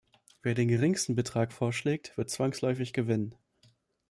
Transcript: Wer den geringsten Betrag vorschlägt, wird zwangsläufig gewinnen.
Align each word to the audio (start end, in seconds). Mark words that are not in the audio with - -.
Wer 0.41 0.55
den 0.55 0.67
geringsten 0.67 1.13
Betrag 1.13 1.53
vorschlägt, 1.53 2.17
wird 2.17 2.31
zwangsläufig 2.31 2.91
gewinnen. 2.93 3.35